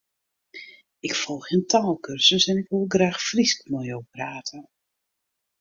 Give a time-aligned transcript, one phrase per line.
[0.99, 4.57] Ik folgje in taalkursus en ik wol graach Frysk mei jo prate.